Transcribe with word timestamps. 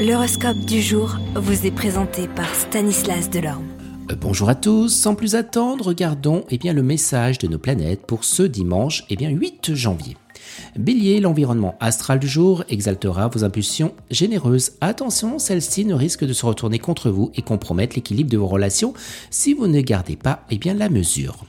L'horoscope 0.00 0.56
du 0.60 0.80
jour 0.80 1.18
vous 1.34 1.66
est 1.66 1.70
présenté 1.70 2.26
par 2.26 2.54
Stanislas 2.54 3.28
Delorme. 3.28 3.66
Euh, 4.10 4.14
bonjour 4.18 4.48
à 4.48 4.54
tous, 4.54 4.88
sans 4.88 5.14
plus 5.14 5.34
attendre, 5.34 5.88
regardons 5.88 6.42
eh 6.48 6.56
bien, 6.56 6.72
le 6.72 6.82
message 6.82 7.36
de 7.36 7.46
nos 7.46 7.58
planètes 7.58 8.06
pour 8.06 8.24
ce 8.24 8.42
dimanche 8.42 9.04
eh 9.10 9.16
bien, 9.16 9.28
8 9.28 9.74
janvier. 9.74 10.16
Bélier, 10.74 11.20
l'environnement 11.20 11.74
astral 11.80 12.18
du 12.18 12.28
jour 12.28 12.64
exaltera 12.70 13.28
vos 13.28 13.44
impulsions 13.44 13.92
généreuses. 14.10 14.72
Attention, 14.80 15.38
celles-ci 15.38 15.84
ne 15.84 15.92
risquent 15.92 16.24
de 16.24 16.32
se 16.32 16.46
retourner 16.46 16.78
contre 16.78 17.10
vous 17.10 17.30
et 17.34 17.42
compromettre 17.42 17.94
l'équilibre 17.94 18.30
de 18.30 18.38
vos 18.38 18.46
relations 18.48 18.94
si 19.28 19.52
vous 19.52 19.66
ne 19.66 19.82
gardez 19.82 20.16
pas 20.16 20.44
eh 20.48 20.56
bien, 20.56 20.72
la 20.72 20.88
mesure. 20.88 21.44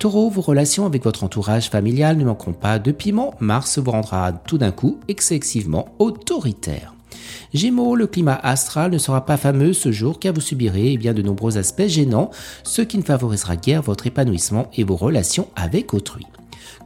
Taureau, 0.00 0.28
vos 0.28 0.42
relations 0.42 0.86
avec 0.86 1.04
votre 1.04 1.22
entourage 1.22 1.70
familial 1.70 2.16
ne 2.16 2.24
manqueront 2.24 2.52
pas 2.52 2.80
de 2.80 2.90
piment. 2.90 3.34
Mars 3.38 3.78
vous 3.78 3.92
rendra 3.92 4.32
tout 4.32 4.58
d'un 4.58 4.72
coup 4.72 4.98
excessivement 5.06 5.94
autoritaire. 6.00 6.94
Gémeaux, 7.54 7.96
le 7.96 8.06
climat 8.06 8.38
astral 8.42 8.90
ne 8.90 8.98
sera 8.98 9.26
pas 9.26 9.36
fameux 9.36 9.72
ce 9.72 9.92
jour 9.92 10.18
car 10.18 10.32
vous 10.32 10.40
subirez 10.40 10.92
eh 10.92 10.98
bien, 10.98 11.12
de 11.12 11.22
nombreux 11.22 11.58
aspects 11.58 11.86
gênants, 11.86 12.30
ce 12.64 12.82
qui 12.82 12.98
ne 12.98 13.02
favorisera 13.02 13.56
guère 13.56 13.82
votre 13.82 14.06
épanouissement 14.06 14.70
et 14.74 14.84
vos 14.84 14.96
relations 14.96 15.48
avec 15.56 15.94
autrui. 15.94 16.26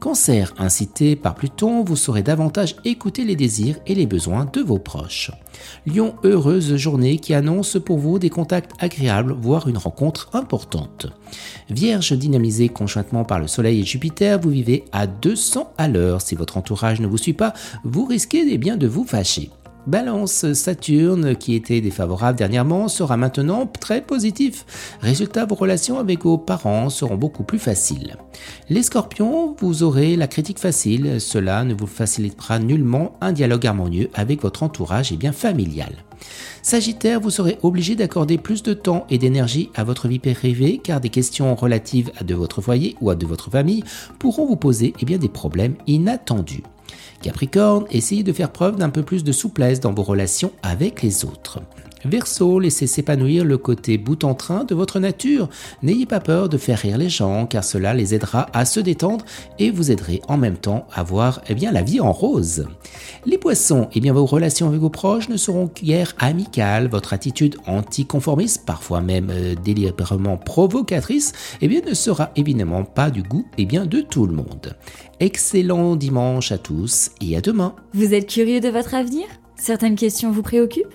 Cancer, 0.01 0.53
incité 0.59 1.17
par 1.17 1.34
Pluton, 1.34 1.83
vous 1.83 1.97
saurez 1.97 2.23
davantage 2.23 2.77
écouter 2.84 3.25
les 3.25 3.37
désirs 3.37 3.77
et 3.87 3.95
les 3.95 4.07
besoins 4.07 4.47
de 4.53 4.61
vos 4.61 4.79
proches. 4.79 5.31
Lion, 5.87 6.15
heureuse 6.23 6.77
journée 6.77 7.19
qui 7.19 7.33
annonce 7.33 7.79
pour 7.83 7.98
vous 7.98 8.19
des 8.19 8.29
contacts 8.29 8.73
agréables, 8.79 9.33
voire 9.33 9.69
une 9.69 9.79
rencontre 9.79 10.29
importante. 10.34 11.06
Vierge, 11.70 12.12
dynamisé 12.12 12.69
conjointement 12.69 13.25
par 13.25 13.39
le 13.39 13.47
Soleil 13.47 13.81
et 13.81 13.84
Jupiter, 13.84 14.39
vous 14.39 14.51
vivez 14.51 14.84
à 14.93 15.06
200 15.06 15.73
à 15.79 15.89
l'heure. 15.89 16.20
Si 16.20 16.34
votre 16.34 16.59
entourage 16.59 17.01
ne 17.01 17.06
vous 17.06 17.19
suit 17.19 17.33
pas, 17.33 17.55
vous 17.84 18.05
risquez 18.05 18.45
eh 18.47 18.59
bien 18.59 18.77
de 18.77 18.87
vous 18.87 19.05
fâcher. 19.05 19.51
Balance, 19.87 20.53
Saturne, 20.53 21.37
qui 21.37 21.55
était 21.55 21.81
défavorable 21.81 22.37
dernièrement, 22.37 22.89
sera 22.89 23.17
maintenant 23.17 23.67
très 23.67 24.01
positif. 24.01 24.67
Résultat, 25.01 25.47
vos 25.47 25.55
relations 25.55 25.98
avec 25.98 26.25
vos 26.25 26.39
parents 26.39 26.91
seront 26.91 27.17
beaucoup 27.17 27.45
plus 27.45 27.61
faciles. 27.61 28.17
Les 28.69 28.83
scorpions, 28.83 29.55
vous 29.61 29.83
aurez 29.84 30.17
la 30.17 30.27
critique 30.27 30.59
facile, 30.59 31.20
cela 31.20 31.65
ne 31.65 31.75
vous 31.75 31.87
facilitera 31.87 32.59
nullement 32.59 33.17
un 33.20 33.33
dialogue 33.33 33.67
harmonieux 33.67 34.11
avec 34.15 34.43
votre 34.43 34.65
entourage 34.65 35.12
et 35.12 35.17
bien 35.17 35.33
familial. 35.33 35.93
Sagittaire, 36.62 37.21
vous 37.21 37.31
serez 37.31 37.59
obligé 37.62 37.95
d'accorder 37.95 38.39
plus 38.39 38.65
de 38.65 38.75
temps 38.75 39.06
et 39.09 39.19
d'énergie 39.19 39.71
à 39.77 39.84
votre 39.84 40.09
vie 40.09 40.19
privée 40.19 40.81
car 40.83 41.00
des 41.00 41.11
questions 41.11 41.55
relatives 41.55 42.11
à 42.19 42.25
de 42.25 42.34
votre 42.34 42.61
foyer 42.61 42.97
ou 43.00 43.11
à 43.11 43.15
de 43.15 43.27
votre 43.27 43.50
famille 43.50 43.84
pourront 44.19 44.47
vous 44.47 44.56
poser 44.56 44.93
eh 45.00 45.19
des 45.19 45.28
problèmes 45.28 45.77
inattendus. 45.87 46.65
Capricorne, 47.23 47.87
essayez 47.91 48.23
de 48.23 48.33
faire 48.33 48.51
preuve 48.51 48.77
d'un 48.77 48.91
peu 48.91 49.03
plus 49.03 49.25
de 49.25 49.33
souplesse 49.33 49.81
dans 49.81 49.92
vos 49.92 50.03
relations 50.03 50.53
avec 50.62 51.03
les 51.03 51.25
autres. 51.25 51.61
Verseau, 52.07 52.61
laissez 52.61 52.87
s'épanouir 52.87 53.45
le 53.45 53.59
côté 53.59 53.99
bout 53.99 54.23
en 54.23 54.35
train 54.35 54.62
de 54.65 54.77
votre 54.77 55.01
nature. 55.01 55.49
N'ayez 55.83 56.07
pas 56.07 56.21
peur 56.21 56.49
de 56.49 56.57
faire 56.57 56.79
rire 56.79 56.99
les 56.99 57.09
gens 57.09 57.47
car 57.47 57.65
cela 57.65 57.95
les 57.95 58.15
aidera 58.15 58.47
à 58.53 58.65
se 58.65 58.79
détendre 58.79 59.25
et 59.59 59.73
vous 59.73 59.91
aiderez 59.91 60.23
en 60.29 60.37
même 60.37 60.57
temps 60.57 60.87
à 60.95 61.03
voir 61.03 61.41
eh 61.49 61.55
bien, 61.55 61.73
la 61.73 61.83
vie 61.83 62.01
en 62.01 62.12
rose. 62.12 62.67
Les 63.25 63.39
poissons, 63.39 63.89
eh 63.93 64.01
bien, 64.01 64.12
vos 64.12 64.25
relations 64.25 64.69
avec 64.69 64.81
vos 64.81 64.89
proches 64.91 65.29
ne 65.29 65.37
seront 65.37 65.69
guère 65.83 66.15
amicales. 66.19 66.89
Votre 66.89 67.12
attitude 67.12 67.57
anticonformiste, 67.67 68.65
parfois 68.65 69.01
même 69.01 69.31
euh, 69.31 69.55
délibérément 69.65 70.37
provocatrice, 70.37 71.33
eh 71.61 71.67
bien, 71.67 71.81
ne 71.87 71.95
sera 71.95 72.31
évidemment 72.37 72.84
pas 72.84 73.11
du 73.11 73.25
goût 73.25 73.47
eh 73.59 73.67
bien, 73.67 73.84
de 73.84 74.01
tout 74.01 74.27
le 74.27 74.34
monde. 74.34 74.77
Excellent 75.19 75.97
dimanche 75.97 76.53
à 76.53 76.59
tous 76.59 77.11
et 77.21 77.37
à 77.37 77.41
demain. 77.41 77.75
Vous 77.95 78.15
êtes 78.15 78.29
curieux 78.29 78.61
de 78.61 78.69
votre 78.69 78.95
avenir? 78.95 79.27
Certaines 79.57 79.97
questions 79.97 80.31
vous 80.31 80.43
préoccupent? 80.43 80.95